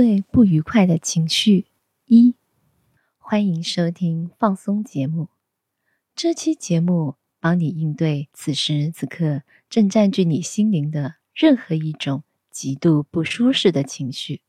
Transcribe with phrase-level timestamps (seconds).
[0.00, 1.66] 对不愉快的情绪
[2.06, 2.36] 一，
[3.16, 5.26] 欢迎收听放松节目。
[6.14, 14.42] 这期节目帮你应对此时此刻正占据你心灵的任何一种极度不舒适的情绪。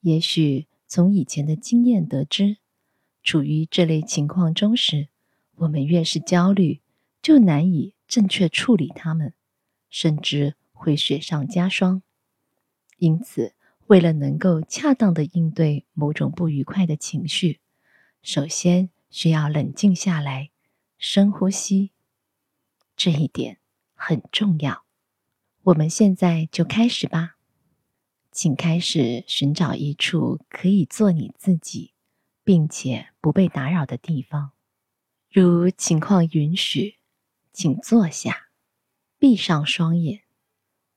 [0.00, 2.56] 也许从以前的经验得知，
[3.22, 5.06] 处于这类情况中时，
[5.54, 6.80] 我们越是焦虑，
[7.22, 9.32] 就难以正确处理它们，
[9.88, 12.02] 甚至会雪上加霜。
[12.96, 13.54] 因此，
[13.88, 17.60] 为了能够恰当的应对某种不愉快的情绪，
[18.22, 20.50] 首先需要冷静下来，
[20.98, 21.92] 深呼吸。
[22.94, 23.56] 这一点
[23.94, 24.84] 很重要。
[25.62, 27.36] 我们现在就开始吧，
[28.30, 31.94] 请开始寻找一处可以做你自己，
[32.44, 34.50] 并且不被打扰的地方。
[35.30, 36.96] 如情况允许，
[37.54, 38.48] 请坐下，
[39.18, 40.24] 闭上双眼，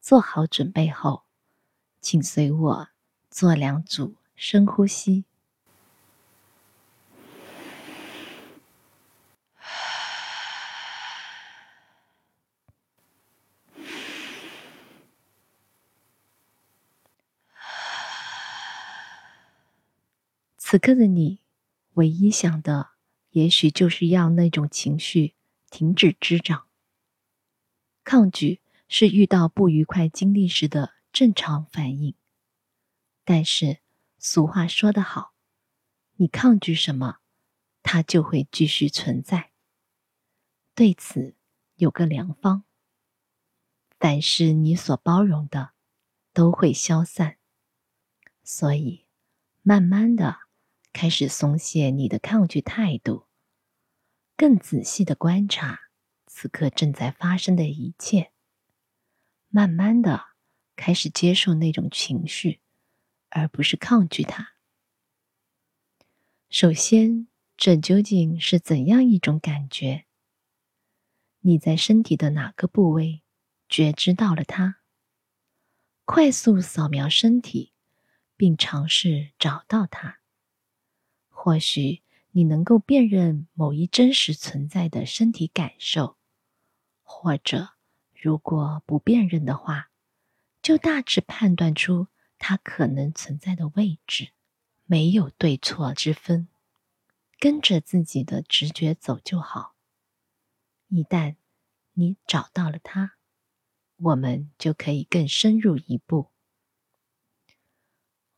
[0.00, 1.22] 做好准备后。
[2.00, 2.88] 请随我
[3.30, 5.24] 做两组深呼吸。
[20.56, 21.40] 此刻的你，
[21.94, 22.90] 唯一想的，
[23.30, 25.34] 也许就是要那种情绪
[25.68, 26.66] 停止滋长。
[28.04, 30.99] 抗拒是遇到不愉快经历时的。
[31.12, 32.14] 正常反应，
[33.24, 33.80] 但是
[34.18, 35.34] 俗话说得好，
[36.16, 37.18] 你抗拒什么，
[37.82, 39.50] 它就会继续存在。
[40.74, 41.36] 对此
[41.74, 42.64] 有个良方：
[43.98, 45.72] 凡是你所包容的，
[46.32, 47.38] 都会消散。
[48.44, 49.06] 所以，
[49.62, 50.38] 慢慢的
[50.92, 53.26] 开始松懈你的抗拒态度，
[54.36, 55.80] 更仔细的观察
[56.26, 58.32] 此刻正在发生的一切，
[59.48, 60.29] 慢慢的。
[60.80, 62.58] 开始接受那种情绪，
[63.28, 64.54] 而不是抗拒它。
[66.48, 70.06] 首先，这究竟是怎样一种感觉？
[71.40, 73.20] 你在身体的哪个部位
[73.68, 74.76] 觉知到了它？
[76.06, 77.74] 快速扫描身体，
[78.34, 80.20] 并尝试找到它。
[81.28, 86.16] 或许你能够辨认某一真实存在的身体感受，
[87.02, 87.74] 或者
[88.14, 89.89] 如果不辨认的话。
[90.62, 94.32] 就大致判断出它可能存在的位置，
[94.84, 96.48] 没有对错之分，
[97.38, 99.74] 跟着自己的直觉走就好。
[100.88, 101.36] 一旦
[101.92, 103.14] 你找到了它，
[103.96, 106.30] 我们就可以更深入一步。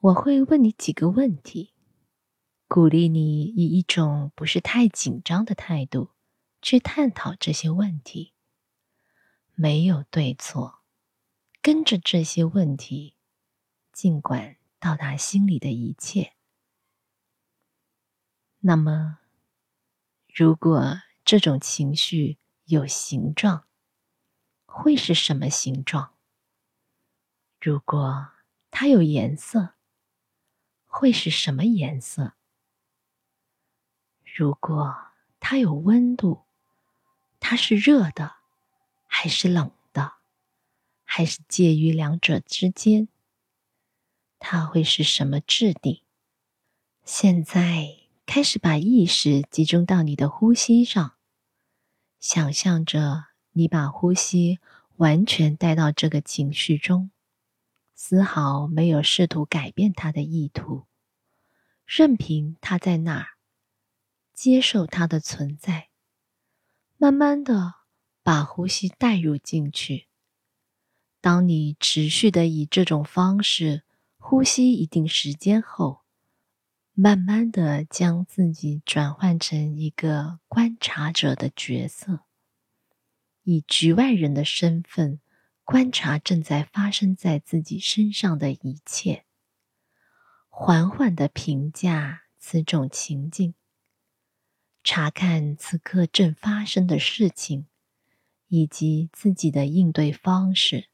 [0.00, 1.74] 我会问你几个问题，
[2.66, 6.10] 鼓励你以一种不是太紧张的态度
[6.62, 8.32] 去探讨这些问题，
[9.54, 10.79] 没有对错。
[11.62, 13.16] 跟着这些问题，
[13.92, 16.32] 尽管到达心里的一切。
[18.60, 19.18] 那么，
[20.26, 23.66] 如果这种情绪有形状，
[24.64, 26.14] 会是什么形状？
[27.60, 28.28] 如果
[28.70, 29.74] 它有颜色，
[30.86, 32.32] 会是什么颜色？
[34.24, 34.96] 如果
[35.38, 36.46] 它有温度，
[37.38, 38.36] 它是热的
[39.06, 39.70] 还是冷？
[41.20, 43.06] 还是介于两者之间，
[44.38, 46.02] 它会是什么质地？
[47.04, 47.90] 现在
[48.24, 51.16] 开始把意识集中到你的呼吸上，
[52.18, 54.60] 想象着你把呼吸
[54.96, 57.10] 完全带到这个情绪中，
[57.94, 60.86] 丝毫没有试图改变它的意图，
[61.84, 63.26] 任凭它在那儿，
[64.32, 65.90] 接受它的存在，
[66.96, 67.74] 慢慢的
[68.22, 70.06] 把呼吸带入进去。
[71.20, 73.82] 当你持续的以这种方式
[74.16, 76.00] 呼吸一定时间后，
[76.92, 82.20] 慢慢的将自己转换成一个观察者的角色，
[83.42, 85.20] 以局外人的身份
[85.64, 89.24] 观察正在发生在自己身上的一切，
[90.48, 93.54] 缓缓的评价此种情境，
[94.82, 97.66] 查看此刻正发生的事情，
[98.48, 100.89] 以及自己的应对方式。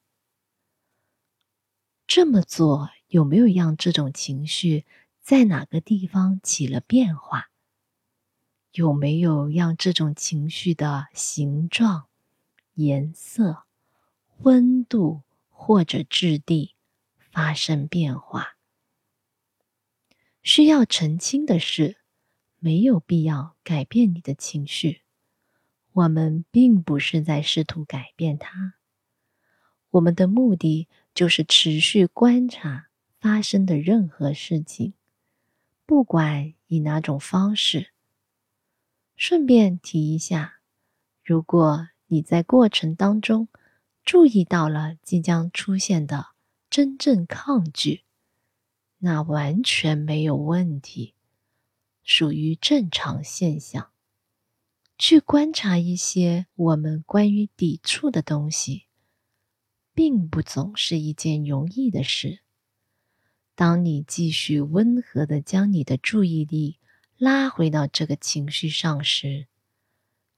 [2.06, 4.84] 这么做有没有让这种情绪
[5.20, 7.50] 在哪个地方起了变化？
[8.72, 12.06] 有没有让这种情绪的形状、
[12.74, 13.64] 颜色、
[14.38, 16.74] 温度或者质地
[17.32, 18.56] 发生变化？
[20.42, 21.96] 需要澄清的是，
[22.58, 25.02] 没有必要改变你的情绪。
[25.92, 28.74] 我们并不是在试图改变它，
[29.96, 30.88] 我们的目的。
[31.16, 32.88] 就是持续观察
[33.18, 34.92] 发生的任何事情，
[35.86, 37.88] 不管以哪种方式。
[39.16, 40.58] 顺便提一下，
[41.24, 43.48] 如果你在过程当中
[44.04, 46.32] 注意到了即将出现的
[46.68, 48.02] 真正抗拒，
[48.98, 51.14] 那完全没有问题，
[52.04, 53.90] 属于正常现象。
[54.98, 58.85] 去观察一些我们关于抵触的东西，
[59.96, 62.38] 并不总是一件容易的事。
[63.56, 66.78] 当你继续温和的将你的注意力。
[67.18, 69.46] 拉回到这个情绪上时，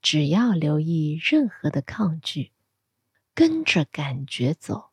[0.00, 2.52] 只要留意任何的抗拒，
[3.34, 4.90] 跟着感觉走。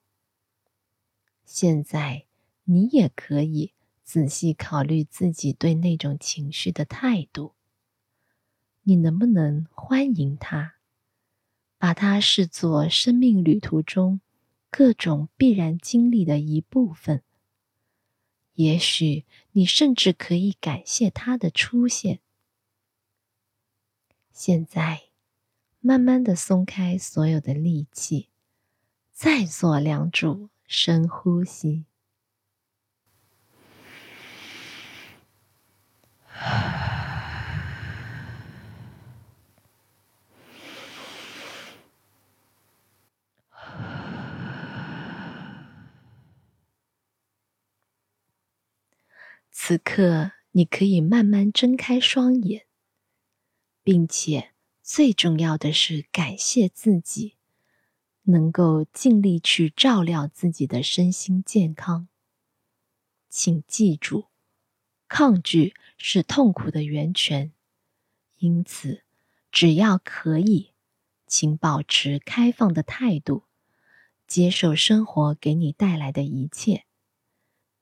[1.45, 2.25] 现在
[2.63, 3.73] 你也可以
[4.03, 7.53] 仔细考虑自己对那种情绪的态度。
[8.81, 10.77] 你能不能欢迎它，
[11.77, 14.21] 把它视作生命旅途中
[14.77, 17.23] 各种必然经历的一部分？
[18.55, 19.23] 也许
[19.53, 22.19] 你甚至可以感谢他的出现。
[24.33, 25.03] 现在，
[25.79, 28.27] 慢慢的松开所有的力气，
[29.13, 31.85] 再做两组深呼吸。
[49.67, 52.67] 此刻，你可以慢慢睁开双眼，
[53.81, 54.51] 并且
[54.83, 57.37] 最重要的是感谢自己，
[58.25, 62.07] 能够尽力去照料自己的身心健康。
[63.27, 64.27] 请记住，
[65.07, 67.51] 抗拒是痛苦的源泉，
[68.37, 69.01] 因此，
[69.51, 70.73] 只要可以，
[71.25, 73.45] 请保持开放的态度，
[74.27, 76.85] 接受生活给你带来的一切，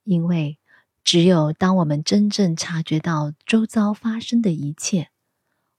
[0.06, 0.58] 因为。
[1.04, 5.10] 只有当我们真正察觉到周遭发生的一切，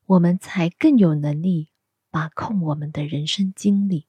[0.06, 1.68] 我们才更有能力
[2.10, 4.06] 把控我们的人生经历。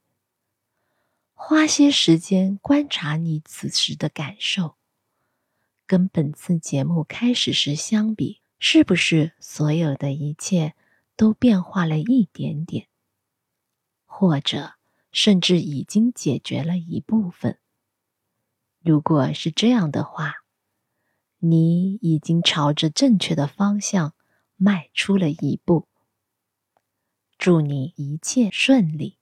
[1.34, 4.76] 花些时间观察你此时的感受，
[5.86, 10.76] 跟本次节目开始时相比，是不是所有的一切
[11.16, 12.88] 都变化了一点点，
[14.06, 14.74] 或者
[15.12, 17.58] 甚至已经解决了一部分？
[18.82, 20.36] 如果是这样的话，
[21.40, 24.14] 你已经朝着正确的方向
[24.56, 25.88] 迈出了一步。
[27.38, 29.18] 祝你一切顺利，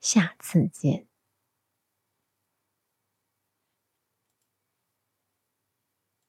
[0.00, 1.06] 下次见。